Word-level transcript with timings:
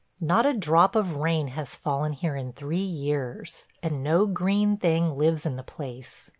Not 0.19 0.47
a 0.47 0.57
drop 0.57 0.95
of 0.95 1.17
rain 1.17 1.49
has 1.49 1.75
fallen 1.75 2.13
here 2.13 2.35
in 2.35 2.53
three 2.53 2.79
years, 2.79 3.67
and 3.83 4.01
no 4.01 4.25
green 4.25 4.77
thing 4.77 5.15
lives 5.15 5.45
in 5.45 5.57
the 5.57 5.63
place. 5.63 6.27